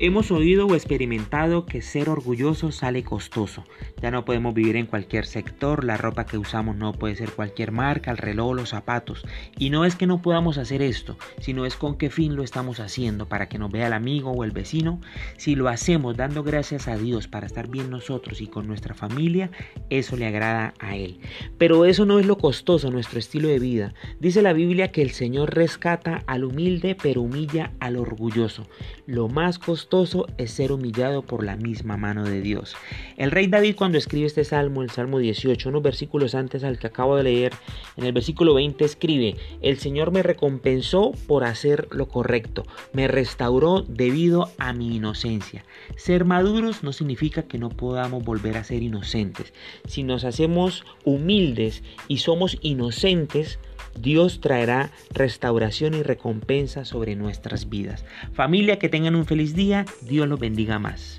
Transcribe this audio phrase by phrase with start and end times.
[0.00, 3.64] Hemos oído o experimentado que ser orgulloso sale costoso.
[4.00, 7.72] Ya no podemos vivir en cualquier sector, la ropa que usamos no puede ser cualquier
[7.72, 9.26] marca, el reloj, los zapatos.
[9.58, 12.78] Y no es que no podamos hacer esto, sino es con qué fin lo estamos
[12.78, 15.00] haciendo, para que nos vea el amigo o el vecino.
[15.36, 19.50] Si lo hacemos dando gracias a Dios para estar bien nosotros y con nuestra familia,
[19.90, 21.18] eso le agrada a Él.
[21.58, 23.94] Pero eso no es lo costoso, nuestro estilo de vida.
[24.20, 28.68] Dice la Biblia que el Señor rescata al humilde, pero humilla al orgulloso.
[29.04, 29.87] Lo más costoso
[30.36, 32.76] es ser humillado por la misma mano de Dios.
[33.16, 36.88] El rey David cuando escribe este salmo, el Salmo 18, unos versículos antes al que
[36.88, 37.54] acabo de leer,
[37.96, 43.80] en el versículo 20 escribe, el Señor me recompensó por hacer lo correcto, me restauró
[43.80, 45.64] debido a mi inocencia.
[45.96, 49.54] Ser maduros no significa que no podamos volver a ser inocentes.
[49.86, 53.58] Si nos hacemos humildes y somos inocentes,
[54.00, 58.04] Dios traerá restauración y recompensa sobre nuestras vidas.
[58.32, 59.84] Familia, que tengan un feliz día.
[60.02, 61.18] Dios los bendiga más.